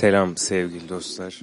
Selam 0.00 0.36
sevgili 0.36 0.88
dostlar. 0.88 1.40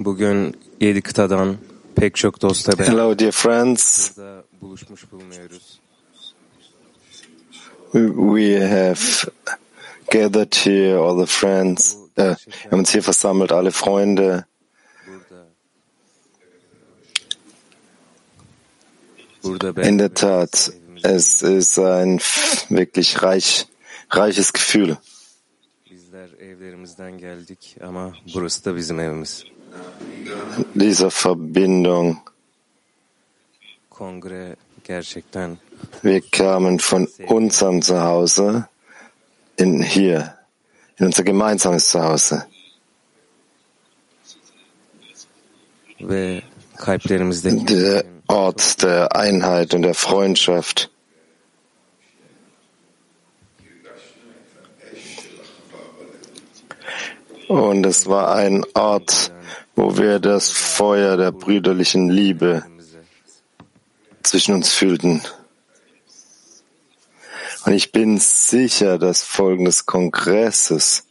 Bugün 0.00 0.60
yedi 0.80 1.02
kıtadan 1.02 1.56
pek 1.96 2.14
çok 2.14 2.42
dostla 2.42 2.86
Hello 2.86 3.18
dear 3.18 3.30
friends. 3.30 4.10
buluşmuş 4.60 5.12
bulunuyoruz. 5.12 5.80
We 8.32 8.68
have 8.68 9.30
gathered 10.12 10.54
here 10.54 10.96
all 10.96 11.18
the 11.18 11.26
friends. 11.26 11.96
Äh, 12.16 12.22
wir 12.22 12.70
haben 12.70 12.78
uns 12.78 12.94
hier 12.94 13.06
versammelt, 13.06 13.52
alle 13.52 13.70
Freunde. 13.70 14.44
In 19.44 19.58
der 19.60 19.76
beraber 19.76 20.14
Tat, 20.14 20.72
es 21.04 21.42
ist 21.42 21.78
ein 21.78 22.18
wirklich 22.70 23.22
reich, 23.22 23.66
reiches 24.10 24.52
Gefühl. 24.52 24.96
Dieser 30.74 31.10
Verbindung. 31.10 32.20
Wir 36.02 36.20
kamen 36.20 36.78
von 36.78 37.08
unserem 37.28 37.82
Zuhause 37.82 38.68
in 39.56 39.82
hier, 39.82 40.36
in 40.98 41.06
unser 41.06 41.22
gemeinsames 41.24 41.88
Zuhause. 41.88 42.46
Der 47.66 48.04
Ort 48.28 48.82
der 48.82 49.14
Einheit 49.14 49.72
und 49.72 49.82
der 49.82 49.94
Freundschaft. 49.94 50.90
Und 57.48 57.86
es 57.86 58.06
war 58.08 58.34
ein 58.34 58.64
Ort, 58.74 59.32
wo 59.76 59.96
wir 59.96 60.18
das 60.18 60.50
Feuer 60.50 61.16
der 61.16 61.30
brüderlichen 61.30 62.08
Liebe 62.08 62.64
zwischen 64.22 64.54
uns 64.54 64.72
fühlten. 64.72 65.22
Und 67.64 67.72
ich 67.72 67.92
bin 67.92 68.18
sicher, 68.18 68.98
dass 68.98 69.22
Folgen 69.22 69.64
des 69.64 69.86
Kongresses, 69.86 71.04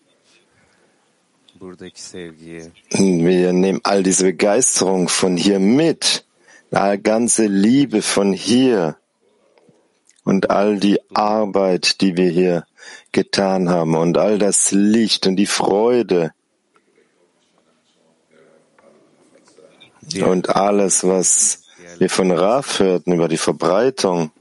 wir 1.59 3.53
nehmen 3.53 3.79
all 3.83 4.03
diese 4.03 4.25
Begeisterung 4.25 5.07
von 5.07 5.37
hier 5.37 5.59
mit, 5.59 6.25
all 6.71 6.97
ganze 6.97 7.45
Liebe 7.45 8.01
von 8.01 8.33
hier 8.33 8.97
und 10.25 10.49
all 10.49 10.79
die 10.79 10.99
Arbeit, 11.13 12.01
die 12.01 12.17
wir 12.17 12.29
hier 12.29 12.65
getan 13.11 13.69
haben 13.69 13.95
und 13.95 14.17
all 14.17 14.37
das 14.37 14.71
Licht 14.71 15.27
und 15.27 15.35
die 15.35 15.45
Freude 15.45 16.33
und 20.23 20.49
alles, 20.49 21.03
was 21.03 21.63
wir 21.97 22.09
von 22.09 22.31
Raf 22.31 22.79
hörten 22.79 23.13
über 23.13 23.27
die 23.27 23.37
Verbreitung. 23.37 24.31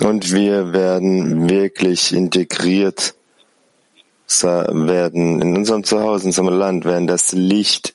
Und 0.00 0.32
wir 0.32 0.72
werden 0.72 1.48
wirklich 1.48 2.12
integriert 2.12 3.14
werden 4.42 5.42
in 5.42 5.56
unserem 5.56 5.82
Zuhause, 5.82 6.24
in 6.24 6.28
unserem 6.28 6.48
Land, 6.48 6.84
werden 6.84 7.08
das 7.08 7.32
Licht 7.32 7.94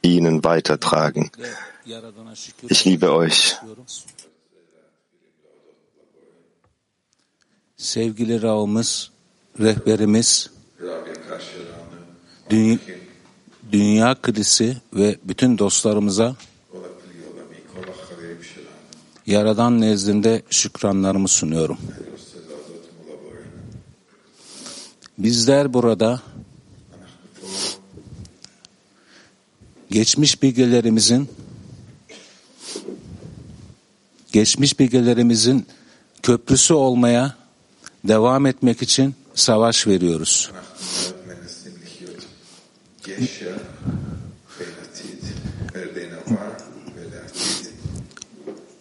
ihnen 0.00 0.44
weitertragen. 0.44 1.30
Ich 2.68 2.84
liebe 2.84 3.12
euch. 3.12 3.56
Sevgili 7.82 8.42
Rav'ımız, 8.42 9.10
rehberimiz, 9.60 10.50
dünya, 12.50 12.78
dünya 13.72 14.16
kilisi 14.22 14.76
ve 14.94 15.18
bütün 15.24 15.58
dostlarımıza 15.58 16.36
Yaradan 19.26 19.80
nezdinde 19.80 20.42
şükranlarımı 20.50 21.28
sunuyorum. 21.28 21.78
Bizler 25.18 25.74
burada 25.74 26.22
geçmiş 29.90 30.42
bilgilerimizin 30.42 31.28
geçmiş 34.32 34.78
bilgilerimizin 34.80 35.66
köprüsü 36.22 36.74
olmaya 36.74 37.41
devam 38.04 38.46
etmek 38.46 38.82
için 38.82 39.14
savaş 39.34 39.86
veriyoruz. 39.86 40.50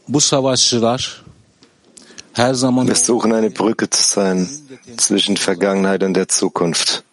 Bu 0.08 0.22
savaşçılar 0.22 1.24
her 2.34 2.54
zaman 2.54 2.88
Wir 2.88 2.96
suchen 2.96 3.32
eine 3.32 3.56
Brücke 3.56 3.88
zu 3.92 4.04
sein 4.04 4.48
zwischen 4.98 5.36
Vergangenheit 5.36 6.04
und 6.04 6.16
der 6.16 6.26
Zukunft. 6.30 7.04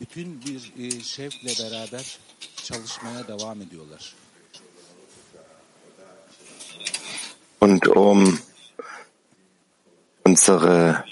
Bütün 0.00 0.42
bir 0.42 0.72
e, 0.78 1.00
şevkle 1.00 1.50
beraber 1.64 2.18
çalışmaya 2.64 3.28
devam 3.28 3.62
ediyorlar. 3.62 4.14
Und 7.60 7.86
um 7.96 8.38
unsere 10.40 11.04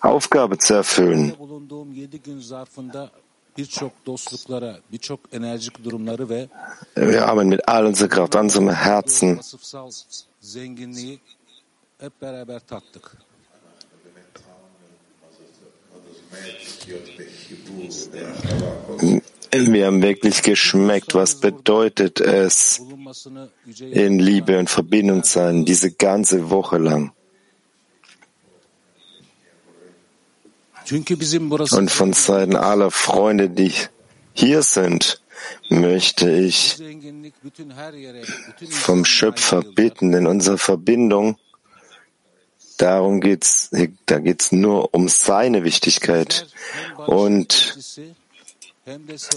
Aufgabe 0.00 0.58
zu 0.58 0.74
erfüllen. 0.74 1.34
Wir 6.94 7.26
arbeiten 7.26 7.48
mit 7.48 7.68
all 7.68 7.86
unserer 7.86 8.08
Kraft, 8.08 8.34
unserem 8.36 8.70
Herzen. 8.70 9.40
Wir 19.52 19.86
haben 19.86 20.02
wirklich 20.02 20.42
geschmeckt, 20.42 21.14
was 21.14 21.40
bedeutet 21.40 22.20
es, 22.20 22.82
in 23.80 24.18
Liebe 24.18 24.58
und 24.58 24.68
Verbindung 24.68 25.24
zu 25.24 25.32
sein, 25.32 25.64
diese 25.64 25.92
ganze 25.92 26.50
Woche 26.50 26.76
lang. 26.78 27.15
Und 30.90 31.90
von 31.90 32.12
Seiten 32.12 32.56
aller 32.56 32.90
Freunde, 32.90 33.50
die 33.50 33.72
hier 34.34 34.62
sind, 34.62 35.20
möchte 35.68 36.30
ich 36.30 36.78
vom 38.70 39.04
Schöpfer 39.04 39.62
bitten, 39.62 40.12
in 40.12 40.26
unserer 40.26 40.58
Verbindung, 40.58 41.38
darum 42.76 43.20
geht's, 43.20 43.70
da 44.06 44.18
geht's 44.18 44.52
nur 44.52 44.94
um 44.94 45.08
seine 45.08 45.64
Wichtigkeit. 45.64 46.46
Und 47.06 47.74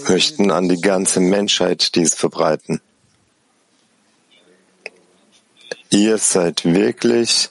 möchten 0.08 0.50
an 0.50 0.68
die 0.68 0.80
ganze 0.80 1.20
Menschheit 1.20 1.94
dies 1.94 2.14
verbreiten. 2.14 2.80
Ihr 5.90 6.18
seid 6.18 6.64
wirklich 6.64 7.50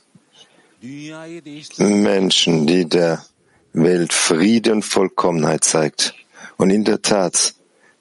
Menschen, 1.77 2.65
die 2.67 2.85
der 2.87 3.25
Welt 3.72 4.12
Friede 4.12 4.72
und 4.72 4.84
Vollkommenheit 4.84 5.64
zeigt. 5.64 6.14
Und 6.56 6.70
in 6.70 6.84
der 6.84 7.02
Tat, 7.02 7.54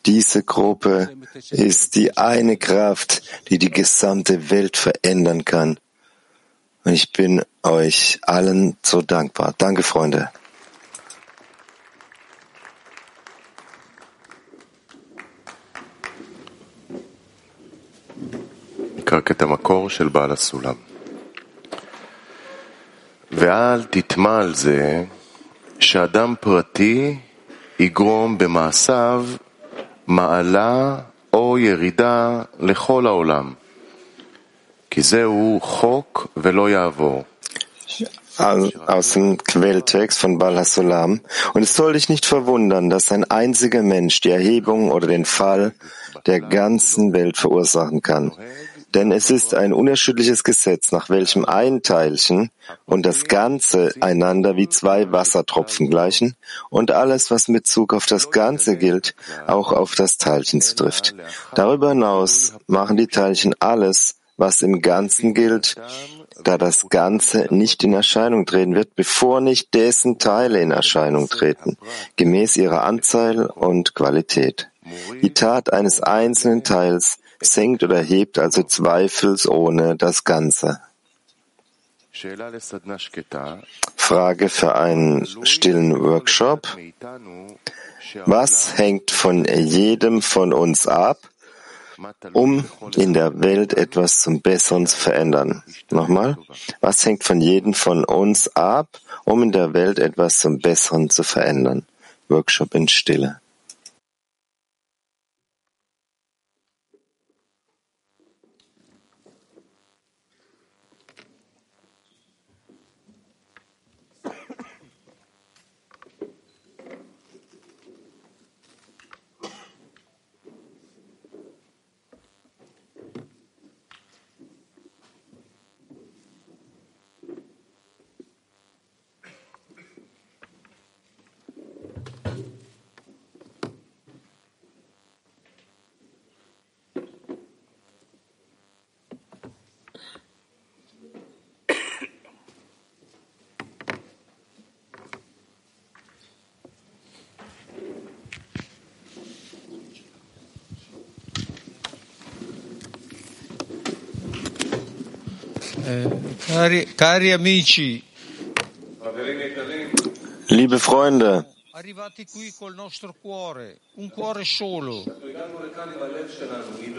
diese 0.05 0.43
Gruppe 0.43 1.15
ist 1.49 1.95
die 1.95 2.17
eine 2.17 2.57
Kraft, 2.57 3.23
die 3.49 3.57
die 3.57 3.71
gesamte 3.71 4.49
Welt 4.51 4.77
verändern 4.77 5.45
kann. 5.45 5.79
Und 6.83 6.93
ich 6.93 7.11
bin 7.13 7.41
euch 7.63 8.19
allen 8.21 8.77
so 8.83 9.01
dankbar. 9.01 9.53
Danke, 9.57 9.83
Freunde. 9.83 10.29
רק 19.13 19.31
את 19.31 19.41
המקור 19.41 19.89
של 19.89 20.07
בעל 20.07 20.31
הסולם. 20.31 20.73
ואל 23.31 23.83
תטמע 23.83 24.37
על 24.37 24.55
זה 24.55 25.03
שאדם 25.79 26.33
פרטי 26.39 27.17
יגרום 27.79 28.37
במעשיו 28.37 29.25
מעלה 30.07 30.97
או 31.33 31.57
ירידה 31.57 32.41
לכל 32.59 33.07
העולם, 33.07 33.53
כי 34.91 35.01
זהו 35.01 35.59
חוק 35.61 36.27
ולא 36.37 36.69
יעבור. 36.69 37.23
Aus 38.37 38.73
aus 38.87 39.13
dem 39.13 39.37
Quelltext 39.37 40.17
von 40.17 40.39
Bal 40.39 40.57
Hasulam. 40.57 41.21
Und 41.53 41.61
es 41.61 41.75
soll 41.75 41.93
dich 41.93 42.09
nicht 42.09 42.25
verwundern, 42.25 42.89
dass 42.89 43.11
ein 43.11 43.25
einziger 43.29 43.83
Mensch 43.83 44.21
die 44.21 44.31
Erhebung 44.31 44.89
oder 44.89 45.05
den 45.05 45.25
Fall 45.25 45.73
der 46.25 46.39
ganzen 46.39 47.13
Welt 47.13 47.37
verursachen 47.37 48.01
kann. 48.01 48.31
Denn 48.94 49.12
es 49.12 49.30
ist 49.30 49.54
ein 49.54 49.74
unerschütterliches 49.74 50.44
Gesetz, 50.44 50.92
nach 50.92 51.10
welchem 51.10 51.44
ein 51.44 51.82
Teilchen 51.82 52.50
und 52.86 53.04
das 53.04 53.24
Ganze 53.24 53.92
einander 54.00 54.56
wie 54.56 54.68
zwei 54.68 55.12
Wassertropfen 55.12 55.90
gleichen 55.90 56.36
und 56.70 56.90
alles, 56.90 57.30
was 57.30 57.48
in 57.48 57.54
Bezug 57.54 57.92
auf 57.92 58.06
das 58.06 58.30
Ganze 58.30 58.78
gilt, 58.78 59.14
auch 59.46 59.72
auf 59.72 59.94
das 59.94 60.16
Teilchen 60.16 60.62
zutrifft. 60.62 61.14
Darüber 61.54 61.90
hinaus 61.90 62.54
machen 62.66 62.96
die 62.96 63.08
Teilchen 63.08 63.54
alles, 63.60 64.16
was 64.38 64.62
im 64.62 64.80
Ganzen 64.80 65.34
gilt, 65.34 65.76
da 66.42 66.56
das 66.56 66.88
Ganze 66.88 67.48
nicht 67.50 67.82
in 67.84 67.92
Erscheinung 67.92 68.46
treten 68.46 68.74
wird, 68.74 68.94
bevor 68.94 69.40
nicht 69.40 69.74
dessen 69.74 70.18
Teile 70.18 70.62
in 70.62 70.70
Erscheinung 70.70 71.28
treten, 71.28 71.76
gemäß 72.16 72.56
ihrer 72.56 72.84
Anzahl 72.84 73.46
und 73.46 73.94
Qualität. 73.94 74.70
Die 75.20 75.34
Tat 75.34 75.72
eines 75.72 76.00
einzelnen 76.00 76.64
Teils 76.64 77.18
senkt 77.40 77.82
oder 77.82 78.00
hebt 78.00 78.38
also 78.38 78.62
zweifelsohne 78.62 79.96
das 79.96 80.24
Ganze. 80.24 80.80
Frage 83.96 84.48
für 84.48 84.74
einen 84.74 85.26
stillen 85.46 86.00
Workshop. 86.02 86.76
Was 88.24 88.78
hängt 88.78 89.10
von 89.10 89.44
jedem 89.44 90.22
von 90.22 90.52
uns 90.52 90.86
ab, 90.86 91.18
um 92.32 92.64
in 92.96 93.12
der 93.12 93.40
Welt 93.40 93.74
etwas 93.74 94.20
zum 94.20 94.40
Besseren 94.40 94.86
zu 94.86 94.96
verändern? 94.96 95.62
Nochmal. 95.90 96.38
Was 96.80 97.04
hängt 97.04 97.22
von 97.22 97.40
jedem 97.40 97.74
von 97.74 98.04
uns 98.04 98.48
ab, 98.56 98.88
um 99.24 99.42
in 99.42 99.52
der 99.52 99.74
Welt 99.74 99.98
etwas 99.98 100.38
zum 100.38 100.58
Besseren 100.58 101.10
zu 101.10 101.22
verändern? 101.22 101.86
Workshop 102.28 102.74
in 102.74 102.88
Stille. 102.88 103.40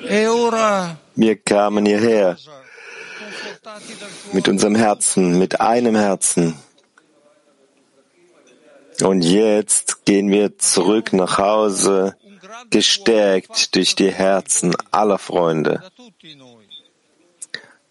E 0.09 0.27
ora 0.27 0.97
wir 1.15 1.35
kamen 1.35 1.85
hierher. 1.85 2.37
Mit 4.33 4.47
unserem 4.47 4.75
Herzen, 4.75 5.37
mit 5.37 5.61
einem 5.61 5.95
Herzen. 5.95 6.55
Und 9.01 9.21
jetzt 9.21 10.05
gehen 10.05 10.31
wir 10.31 10.57
zurück 10.57 11.13
nach 11.13 11.37
Hause, 11.37 12.15
gestärkt 12.69 13.75
durch 13.75 13.95
die 13.95 14.11
Herzen 14.11 14.75
aller 14.91 15.19
Freunde. 15.19 15.83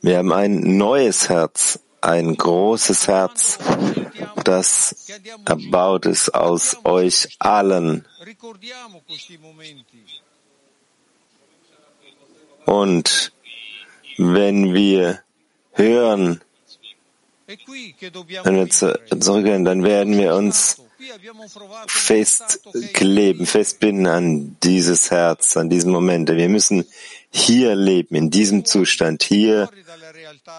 Wir 0.00 0.18
haben 0.18 0.32
ein 0.32 0.76
neues 0.76 1.28
Herz, 1.28 1.80
ein 2.00 2.36
großes 2.36 3.08
Herz, 3.08 3.58
das 4.44 5.08
erbaut 5.44 6.06
ist 6.06 6.34
aus 6.34 6.76
euch 6.84 7.36
allen. 7.40 8.06
Und 12.64 13.32
wenn 14.16 14.74
wir 14.74 15.20
hören, 15.72 16.40
wenn 17.46 18.56
wir 18.56 18.68
zurückgehen, 18.68 19.64
dann 19.64 19.82
werden 19.82 20.16
wir 20.16 20.34
uns 20.34 20.80
Festkleben, 21.86 23.46
festbinden 23.46 24.06
an 24.06 24.56
dieses 24.62 25.10
Herz, 25.10 25.56
an 25.56 25.70
diesen 25.70 25.92
Momente. 25.92 26.36
Wir 26.36 26.48
müssen 26.48 26.84
hier 27.30 27.74
leben, 27.74 28.16
in 28.16 28.30
diesem 28.30 28.64
Zustand. 28.64 29.22
Hier 29.22 29.70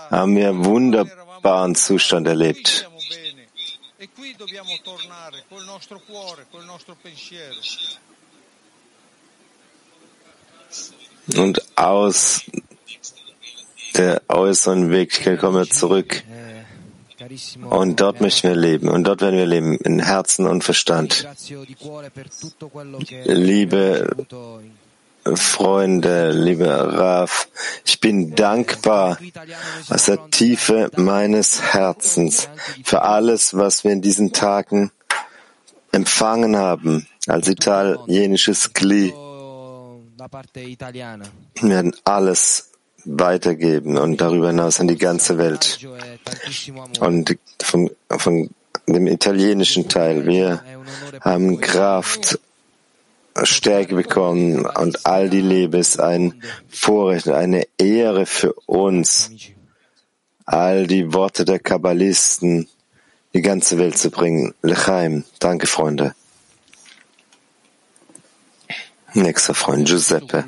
haben 0.09 0.35
wir 0.35 0.49
einen 0.49 0.65
wunderbaren 0.65 1.75
Zustand 1.75 2.27
erlebt. 2.27 2.89
E. 3.99 4.07
Und 11.37 11.77
aus 11.77 12.41
der 13.95 14.21
äußeren 14.29 14.89
Wirklichkeit 14.89 15.39
kommen 15.39 15.57
wir 15.57 15.69
zurück. 15.69 16.23
Und 17.69 17.99
dort 17.99 18.21
möchten 18.21 18.49
wir 18.49 18.55
leben. 18.55 18.89
Und 18.89 19.03
dort 19.05 19.21
werden 19.21 19.37
wir 19.37 19.45
leben, 19.45 19.77
in 19.77 19.99
Herzen 19.99 20.47
und 20.47 20.63
Verstand. 20.63 21.27
Liebe 23.25 24.09
Freunde, 25.35 26.31
lieber 26.31 26.93
Raf, 26.93 27.49
ich 27.85 27.99
bin 27.99 28.35
dankbar 28.35 29.17
aus 29.89 30.05
der 30.05 30.29
Tiefe 30.31 30.89
meines 30.95 31.61
Herzens 31.73 32.47
für 32.83 33.01
alles, 33.01 33.53
was 33.53 33.83
wir 33.83 33.91
in 33.91 34.01
diesen 34.01 34.31
Tagen 34.31 34.91
empfangen 35.91 36.55
haben 36.55 37.07
als 37.27 37.47
italienisches 37.47 38.71
parte 40.29 40.61
italiana. 40.61 41.25
werden 41.61 41.95
alles 42.03 42.68
weitergeben 43.05 43.97
und 43.97 44.21
darüber 44.21 44.47
hinaus 44.47 44.79
an 44.79 44.87
die 44.87 44.97
ganze 44.97 45.37
Welt. 45.37 45.79
Und 46.99 47.37
von, 47.61 47.89
von 48.09 48.49
dem 48.87 49.07
italienischen 49.07 49.87
Teil, 49.87 50.25
wir 50.25 50.63
haben. 51.21 51.59
Kraft, 51.61 52.39
Stärke 53.43 53.95
bekommen 53.95 54.65
und 54.65 55.05
all 55.05 55.29
die 55.29 55.41
Liebe 55.41 55.77
ist 55.77 55.99
ein 55.99 56.41
Vorrecht, 56.67 57.27
eine 57.29 57.67
Ehre 57.77 58.25
für 58.25 58.53
uns, 58.65 59.31
all 60.45 60.87
die 60.87 61.13
Worte 61.13 61.45
der 61.45 61.59
Kabbalisten 61.59 62.67
die 63.33 63.41
ganze 63.41 63.77
Welt 63.77 63.97
zu 63.97 64.09
bringen. 64.09 64.55
Lechaim, 64.61 65.23
danke 65.39 65.67
Freunde. 65.67 66.15
Nächster 69.13 69.53
Freund, 69.53 69.87
Giuseppe. 69.87 70.45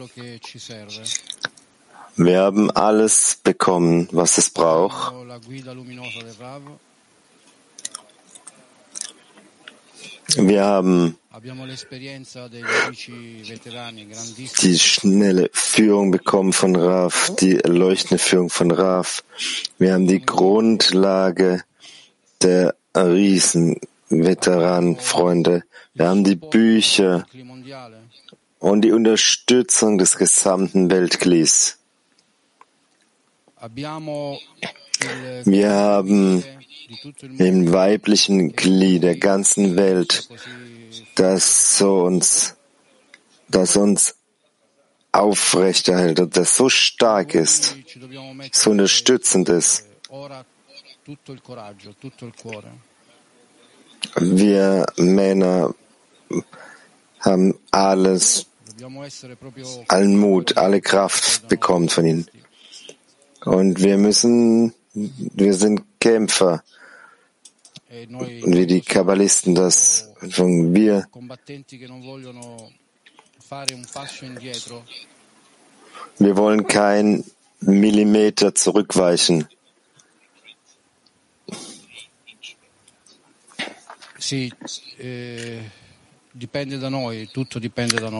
Wir 2.18 2.42
haben 2.42 2.70
alles 2.72 3.40
bekommen, 3.44 4.08
was 4.12 4.38
es 4.38 4.50
braucht. 4.50 5.14
Wir 10.38 10.64
haben 10.64 11.18
die 14.62 14.80
schnelle 14.80 15.50
Führung 15.54 16.12
bekommen 16.12 16.54
von 16.54 16.76
Raf, 16.76 17.36
die 17.40 17.54
leuchtende 17.54 18.18
Führung 18.18 18.50
von 18.50 18.72
Raf. 18.72 19.24
Wir 19.78 19.94
haben 19.94 20.08
die 20.08 20.22
Grundlage 20.22 21.64
der 22.42 22.76
Riesenveteranenfreunde. 22.96 25.64
Wir 25.94 26.08
haben 26.08 26.24
die 26.24 26.36
Bücher 26.36 27.26
und 28.60 28.82
die 28.82 28.92
Unterstützung 28.92 29.98
des 29.98 30.18
gesamten 30.18 30.92
Weltglieds. 30.92 31.81
Wir 35.46 35.70
haben 35.70 36.44
im 37.38 37.72
weiblichen 37.72 38.56
Glied 38.56 39.04
der 39.04 39.18
ganzen 39.18 39.76
Welt, 39.76 40.28
das 41.16 41.78
so 41.78 42.02
uns, 42.02 42.56
das 43.50 43.78
uns 43.78 44.16
aufrechterhält 45.12 46.20
und 46.20 46.36
das 46.38 46.56
so 46.56 46.70
stark 46.70 47.36
ist, 47.36 47.78
so 48.52 48.72
unterstützend 48.72 49.50
ist. 49.50 49.86
Wir 54.20 54.86
Männer 54.98 55.76
haben 57.20 57.60
alles, 57.70 58.48
allen 59.88 60.18
Mut, 60.18 60.58
alle 60.58 60.82
Kraft 60.82 61.48
bekommen 61.48 61.90
von 61.90 62.06
ihnen. 62.08 62.28
Und 63.46 63.82
wir 63.82 63.98
müssen, 63.98 64.74
wir 64.94 65.54
sind 65.54 65.84
Kämpfer, 66.00 66.64
wie 67.90 68.68
die 68.68 68.82
Kabbalisten 68.82 69.56
das 69.56 70.10
von 70.30 70.74
wir, 70.76 71.08
wir 76.20 76.38
wollen 76.38 76.68
kein 76.68 77.24
Millimeter 77.62 78.56
zurückweichen. 78.56 79.48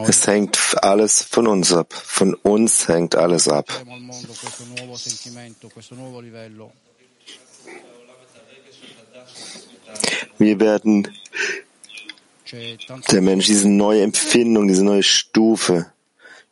Es 0.06 0.26
hängt 0.26 0.58
alles 0.82 1.22
von 1.22 1.46
uns 1.46 1.72
ab. 1.72 1.92
Von 1.92 2.34
uns 2.34 2.88
hängt 2.88 3.14
alles 3.16 3.48
ab. 3.48 3.66
Wir 10.38 10.60
werden 10.60 11.08
der 13.10 13.22
Mensch 13.22 13.46
diese 13.46 13.68
neue 13.68 14.02
Empfindung, 14.02 14.68
diese 14.68 14.84
neue 14.84 15.02
Stufe 15.02 15.86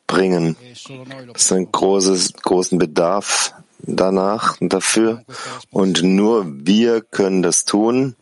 bringen. 0.06 0.56
e 0.62 0.72
Es 0.72 1.42
ist 1.42 1.52
ein 1.52 1.70
großes, 1.70 2.32
großen 2.42 2.78
Bedarf 2.78 3.52
danach 3.82 4.60
und 4.60 4.72
dafür. 4.72 5.24
Und 5.70 6.02
nur 6.02 6.46
wir 6.46 7.02
können 7.02 7.42
das 7.42 7.64
tun. 7.64 8.16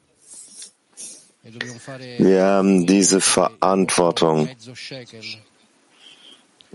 Wir 2.19 2.45
haben 2.45 2.87
diese 2.87 3.21
Verantwortung 3.21 4.49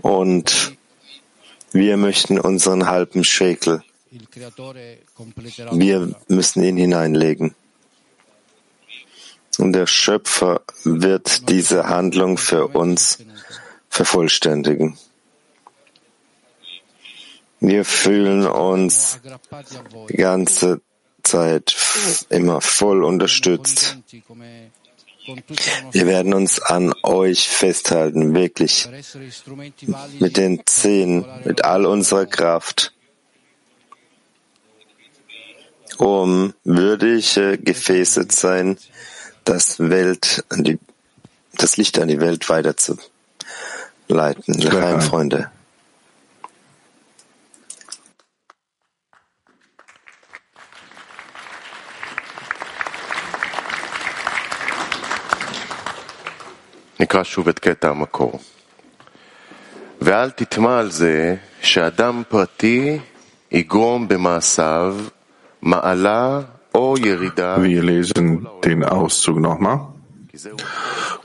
und 0.02 0.76
wir 1.72 1.96
möchten 1.96 2.40
unseren 2.40 2.86
halben 2.86 3.24
completerà 5.16 5.78
Wir 5.78 6.14
müssen 6.28 6.62
ihn 6.62 6.76
hineinlegen. 6.76 7.54
Und 9.58 9.72
der 9.72 9.86
Schöpfer 9.86 10.62
wird 10.84 11.48
diese 11.48 11.88
Handlung 11.88 12.38
für 12.38 12.68
uns 12.68 13.18
vervollständigen. 13.88 14.98
Wir 17.60 17.84
fühlen 17.84 18.46
uns 18.46 19.20
die 20.08 20.16
ganze 20.16 20.80
Zeit 21.24 21.74
immer 22.28 22.60
voll 22.60 23.04
unterstützt. 23.04 23.98
Wir 25.92 26.06
werden 26.06 26.34
uns 26.34 26.60
an 26.60 26.92
euch 27.02 27.48
festhalten, 27.48 28.34
wirklich 28.34 28.88
mit 30.20 30.36
den 30.36 30.66
Zehen, 30.66 31.24
mit 31.44 31.64
all 31.64 31.86
unserer 31.86 32.26
Kraft, 32.26 32.92
um 35.96 36.52
würdige 36.64 37.56
Gefäße 37.56 38.28
zu 38.28 38.38
sein, 38.38 38.76
das 39.44 39.78
Welt, 39.78 40.44
die, 40.56 40.78
das 41.54 41.78
Licht 41.78 41.98
an 41.98 42.08
die 42.08 42.20
Welt 42.20 42.48
weiterzuleiten. 42.48 43.08
Freunde. 45.00 45.50
נקרא 57.03 57.23
שוב 57.23 57.49
את 57.49 57.59
קטע 57.59 57.89
המקור. 57.89 58.39
ואל 60.01 60.29
תטמע 60.29 60.79
על 60.79 60.91
זה 60.91 61.35
שאדם 61.61 62.23
פרטי 62.29 62.99
יגרום 63.51 64.07
במעשיו 64.07 64.95
מעלה 65.61 66.39
או 66.75 66.95
ירידה. 66.97 67.55
Wir 67.57 67.83
lesen 67.83 68.47
den 68.63 68.83
Auszug 68.83 69.39
nochmal. 69.39 69.77
כי 70.27 70.37
זהו 70.37 70.57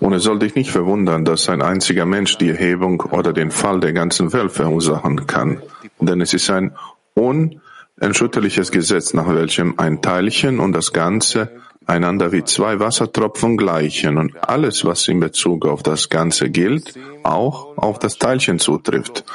Und 0.01 0.13
es 0.13 0.25
soll 0.25 0.39
dich 0.39 0.55
nicht 0.57 0.71
verwundern, 0.71 1.25
dass 1.25 1.49
ein 1.49 1.63
einziger 1.63 2.05
Mensch 2.05 2.37
die 2.39 2.51
Erhebung 2.51 3.01
oder 3.01 3.33
den 3.33 3.51
Fall 3.51 3.79
der 3.81 3.93
ganzen 3.93 4.33
Welt 4.33 4.53
verursachen 4.53 5.27
kann. 5.27 5.63
Denn 6.01 6.21
es 6.21 6.35
ist 6.35 6.51
ein 6.51 6.75
unerschütterliches 7.15 8.73
Gesetz, 8.73 9.15
nach 9.15 9.29
welchem 9.29 9.75
ein 9.79 10.03
Teilchen 10.03 10.59
und 10.59 10.73
das 10.73 10.93
Ganze 10.93 11.51
einander 11.90 12.32
wie 12.32 12.44
zwei 12.44 12.80
Wassertropfen 12.80 13.58
gleichen 13.58 14.18
und 14.18 14.48
alles, 14.48 14.86
was 14.86 15.08
in 15.08 15.20
Bezug 15.20 15.66
auf 15.66 15.84
das 15.84 16.10
Ganze 16.10 16.50
gilt, 16.50 16.94
auch 17.24 17.78
auf 17.78 18.00
das 18.00 18.18
Teilchen 18.18 18.60
zutrifft. 18.60 19.26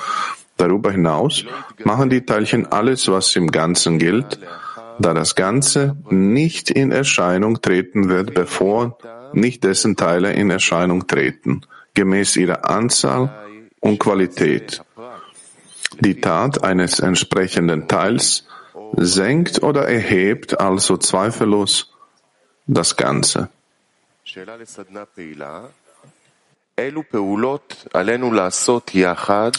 Darüber 0.56 0.92
hinaus 0.92 1.44
machen 1.84 2.10
die 2.10 2.24
Teilchen 2.24 2.70
alles, 2.70 3.08
was 3.08 3.34
im 3.36 3.50
Ganzen 3.50 3.98
gilt, 3.98 4.38
da 5.00 5.12
das 5.12 5.34
Ganze 5.34 5.96
nicht 6.08 6.70
in 6.70 6.92
Erscheinung 6.92 7.60
treten 7.60 8.08
wird, 8.08 8.34
bevor 8.34 8.98
nicht 9.32 9.64
dessen 9.64 9.96
Teile 9.96 10.32
in 10.32 10.50
Erscheinung 10.50 11.08
treten, 11.08 11.62
gemäß 11.94 12.36
ihrer 12.36 12.70
Anzahl 12.70 13.34
und 13.80 13.98
Qualität. 13.98 14.82
Die 15.98 16.20
Tat 16.20 16.62
eines 16.62 17.00
entsprechenden 17.00 17.88
Teils 17.88 18.46
senkt 18.96 19.62
oder 19.62 19.88
erhebt 19.88 20.60
also 20.60 20.96
zweifellos 20.96 21.93
das 22.66 22.96
Ganze. 22.96 23.48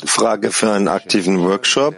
Frage 0.05 0.51
für 0.51 0.71
einen 0.71 0.89
aktiven 0.89 1.41
Workshop. 1.41 1.95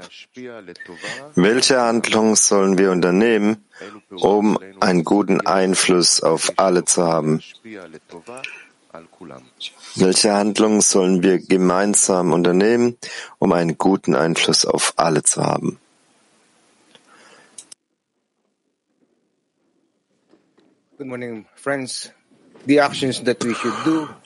Welche 1.36 1.82
Handlungen 1.82 2.36
sollen 2.36 2.78
wir 2.78 2.92
unternehmen, 2.92 3.66
um 4.12 4.60
einen 4.80 5.04
guten 5.04 5.42
Einfluss 5.42 6.22
auf 6.22 6.54
alle 6.58 6.86
zu 6.86 7.04
haben? 7.04 7.42
Welche 9.96 10.34
Handlungen 10.34 10.82
sollen 10.82 11.24
wir 11.24 11.40
gemeinsam 11.40 12.32
unternehmen, 12.34 12.98
um 13.40 13.54
einen 13.54 13.78
guten 13.78 14.14
Einfluss 14.14 14.66
auf 14.66 14.94
alle 14.98 15.24
zu 15.24 15.44
haben? 15.44 15.80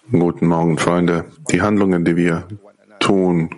Guten 0.09 0.47
Morgen, 0.47 0.77
Freunde. 0.77 1.25
Die 1.51 1.61
Handlungen, 1.61 2.05
die 2.05 2.15
wir 2.15 2.47
tun 3.01 3.49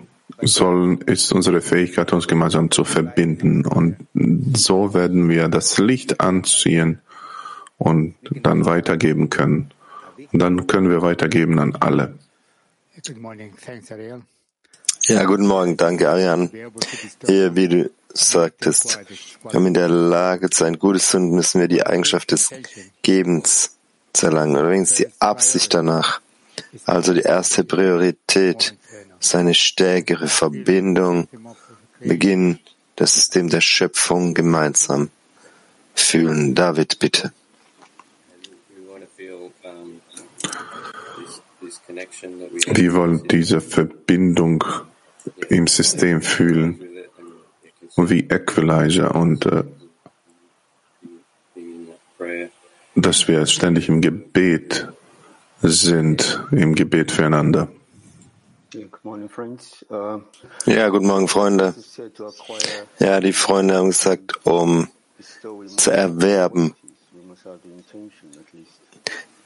sollen, 0.42 1.00
ist 1.02 1.32
unsere 1.32 1.60
Fähigkeit, 1.60 2.12
uns 2.12 2.26
gemeinsam 2.26 2.72
zu 2.72 2.84
verbinden. 2.84 3.64
Und 3.66 4.08
so 4.56 4.94
werden 4.94 5.28
wir 5.28 5.48
das 5.48 5.78
Licht 5.78 6.20
anziehen 6.20 7.00
und 7.78 8.16
dann 8.42 8.66
weitergeben 8.66 9.30
können. 9.30 9.70
Und 10.32 10.40
dann 10.40 10.66
können 10.66 10.90
wir 10.90 11.02
weitergeben 11.02 11.60
an 11.60 11.76
alle. 11.76 12.18
Good 13.06 13.18
morning. 13.18 13.52
Thanks, 13.64 13.92
Ariel. 13.92 14.22
Ja, 15.06 15.24
guten 15.24 15.46
Morgen. 15.46 15.76
Danke, 15.76 16.08
Arian. 16.08 16.50
Hier, 17.26 17.54
wie 17.54 17.68
du 17.68 17.90
sagtest, 18.14 19.00
um 19.52 19.66
in 19.66 19.74
der 19.74 19.88
Lage 19.88 20.48
zu 20.48 20.60
sein, 20.64 20.78
Gutes 20.78 21.08
zu 21.08 21.18
tun, 21.18 21.32
müssen 21.32 21.60
wir 21.60 21.68
die 21.68 21.84
Eigenschaft 21.84 22.30
des 22.30 22.50
Gebens 23.02 23.76
zu 24.14 24.26
erlangen, 24.26 24.56
oder 24.56 24.70
wenigstens 24.70 24.98
die 24.98 25.08
Absicht 25.18 25.74
danach. 25.74 26.20
Also 26.86 27.12
die 27.12 27.20
erste 27.20 27.64
Priorität 27.64 28.76
ist 29.20 29.34
eine 29.34 29.52
stärkere 29.52 30.28
Verbindung, 30.28 31.28
Beginn 32.00 32.58
das 32.96 33.14
System 33.14 33.50
der 33.50 33.60
Schöpfung 33.60 34.32
gemeinsam 34.32 35.10
fühlen. 35.94 36.54
David, 36.54 36.98
bitte. 36.98 37.32
Wir 42.66 42.94
wollen 42.94 43.28
diese 43.28 43.60
Verbindung 43.60 44.64
im 45.48 45.66
System 45.66 46.22
fühlen, 46.22 46.80
wie 47.96 48.20
Equalizer 48.20 49.14
und 49.14 49.46
äh, 49.46 49.64
dass 52.94 53.28
wir 53.28 53.46
ständig 53.46 53.88
im 53.88 54.00
Gebet 54.00 54.88
sind, 55.62 56.44
im 56.50 56.74
Gebet 56.74 57.10
füreinander. 57.10 57.68
Ja, 60.66 60.88
guten 60.88 61.06
Morgen, 61.06 61.28
Freunde. 61.28 61.74
Ja, 62.98 63.20
die 63.20 63.32
Freunde 63.32 63.76
haben 63.76 63.88
gesagt, 63.88 64.44
um 64.44 64.88
zu 65.76 65.90
erwerben, 65.90 66.74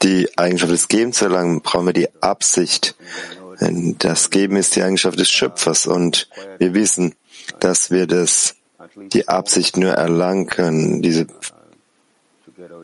die 0.01 0.29
Eigenschaft 0.37 0.71
des 0.71 0.87
Gebens 0.87 1.17
zu 1.17 1.25
erlangen, 1.25 1.61
brauchen 1.61 1.87
wir 1.87 1.93
die 1.93 2.09
Absicht. 2.21 2.95
Das 3.59 4.29
Geben 4.29 4.55
ist 4.55 4.75
die 4.75 4.83
Eigenschaft 4.83 5.19
des 5.19 5.29
Schöpfers 5.29 5.85
und 5.85 6.29
wir 6.57 6.73
wissen, 6.73 7.15
dass 7.59 7.91
wir 7.91 8.07
das, 8.07 8.55
die 8.95 9.27
Absicht 9.27 9.75
nur 9.75 9.91
erlangen 9.91 10.47
können, 10.47 11.01
diese 11.01 11.27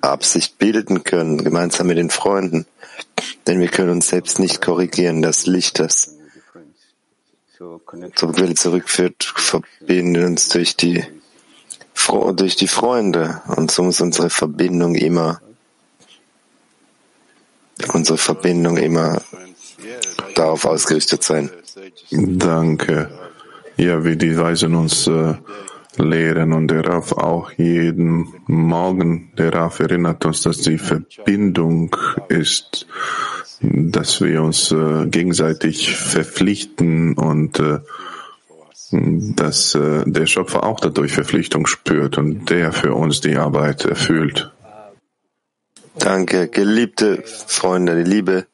Absicht 0.02 0.58
bilden 0.58 1.04
können, 1.04 1.44
gemeinsam 1.44 1.88
mit 1.88 1.98
den 1.98 2.10
Freunden. 2.10 2.66
Denn 3.48 3.60
wir 3.60 3.70
können 3.70 3.92
uns 3.92 4.10
selbst 4.10 4.40
nicht 4.40 4.62
korrigieren. 4.62 5.22
Das 5.22 5.46
Licht, 5.46 5.80
das 5.80 6.12
zur 7.58 8.34
Quelle 8.34 8.56
zurückführt, 8.56 9.24
verbindet 9.24 10.26
uns 10.26 10.50
durch 10.50 10.76
die, 10.76 11.04
durch 12.36 12.56
die 12.56 12.68
Freunde. 12.68 13.42
Und 13.56 13.72
so 13.72 13.84
muss 13.84 14.02
unsere 14.02 14.30
Verbindung 14.30 14.96
immer, 14.96 15.42
unsere 17.94 18.18
Verbindung 18.18 18.78
immer 18.78 19.22
darauf 20.36 20.66
ausgerichtet 20.66 21.24
sein. 21.24 21.50
Danke. 22.12 23.10
Ja, 23.78 24.04
wie 24.06 24.16
die 24.16 24.38
Weisen 24.38 24.76
uns 24.76 25.08
äh, 25.08 25.34
lehren 25.98 26.54
und 26.54 26.70
der 26.70 26.86
Raff 26.86 27.12
auch 27.12 27.52
jeden 27.52 28.34
Morgen, 28.48 29.32
der 29.38 29.54
Raff 29.54 29.80
erinnert 29.80 30.26
uns, 30.26 30.42
dass 30.42 30.60
die 30.60 30.78
Verbindung 30.78 31.96
ist, 32.30 32.88
dass 33.62 34.22
wir 34.22 34.44
uns 34.44 34.72
äh, 34.72 35.08
gegenseitig 35.08 35.96
verpflichten 35.96 37.18
und 37.18 37.60
äh, 37.60 37.80
dass 38.92 39.76
äh, 39.76 40.04
der 40.06 40.26
Schöpfer 40.26 40.64
auch 40.64 40.80
dadurch 40.80 41.14
Verpflichtung 41.14 41.66
spürt 41.66 42.18
und 42.18 42.50
der 42.50 42.72
für 42.72 42.94
uns 42.94 43.22
die 43.22 43.36
Arbeit 43.36 43.86
erfüllt. 43.86 44.52
Danke, 46.06 46.50
geliebte 46.50 47.24
Freunde, 47.26 47.96
die 48.04 48.08
Liebe 48.08 48.46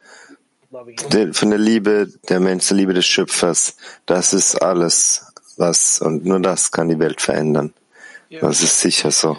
von 1.33 1.49
der 1.49 1.59
Liebe 1.59 2.07
der 2.29 2.39
Menschen, 2.39 2.77
der 2.77 2.77
Liebe 2.77 2.93
des 2.93 3.05
Schöpfers, 3.05 3.75
das 4.05 4.31
ist 4.31 4.61
alles, 4.61 5.33
was, 5.57 5.99
und 5.99 6.25
nur 6.25 6.39
das 6.39 6.71
kann 6.71 6.87
die 6.87 6.97
Welt 6.97 7.19
verändern. 7.19 7.73
Das 8.39 8.63
ist 8.63 8.79
sicher 8.79 9.11
so. 9.11 9.37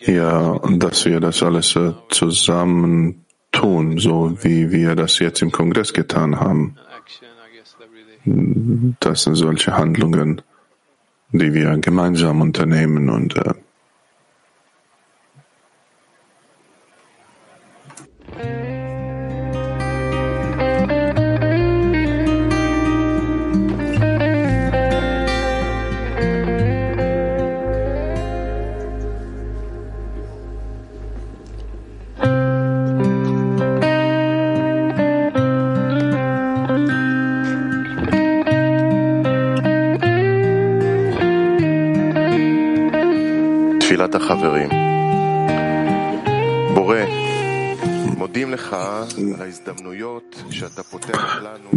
Ja, 0.00 0.58
dass 0.58 1.04
wir 1.04 1.20
das 1.20 1.40
alles 1.44 1.76
äh, 1.76 1.92
zusammen 2.08 3.24
tun, 3.52 3.98
so 3.98 4.36
wie 4.42 4.72
wir 4.72 4.96
das 4.96 5.20
jetzt 5.20 5.40
im 5.40 5.52
Kongress 5.52 5.92
getan 5.92 6.40
haben. 6.40 6.76
Das 8.98 9.22
sind 9.22 9.36
solche 9.36 9.76
Handlungen, 9.76 10.42
die 11.30 11.54
wir 11.54 11.78
gemeinsam 11.78 12.40
unternehmen 12.40 13.08
und 13.08 13.36
äh, 13.36 13.54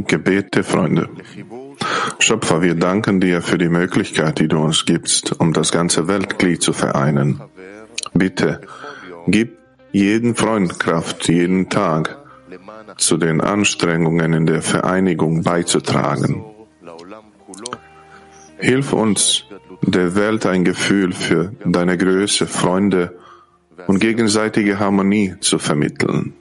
Gebete, 0.08 0.64
Freunde. 0.64 1.10
Schöpfer, 2.20 2.62
wir 2.62 2.76
danken 2.76 3.20
dir 3.20 3.42
für 3.42 3.58
die 3.58 3.70
Möglichkeit, 3.70 4.40
die 4.40 4.48
du 4.48 4.60
uns 4.60 4.86
gibst, 4.86 5.40
um 5.40 5.54
das 5.54 5.72
ganze 5.72 6.08
Weltglied 6.08 6.62
zu 6.62 6.74
vereinen. 6.74 7.42
Bitte, 8.14 8.62
gib 9.28 9.58
jeden 9.92 10.36
Freund 10.36 10.80
Kraft, 10.80 11.28
jeden 11.28 11.70
Tag, 11.70 12.18
zu 12.98 13.18
den 13.18 13.42
Anstrengungen 13.42 14.34
in 14.34 14.46
der 14.46 14.62
Vereinigung 14.62 15.44
beizutragen. 15.44 16.44
Hilf 18.58 18.94
uns, 18.94 19.46
der 19.82 20.16
Welt 20.16 20.46
ein 20.46 20.64
Gefühl 20.64 21.14
für 21.14 21.52
deine 21.66 21.98
Größe, 21.98 22.48
Freunde 22.48 23.18
und 23.88 24.00
gegenseitige 24.00 24.80
Harmonie 24.80 25.36
zu 25.42 25.60
vermitteln. 25.60 26.34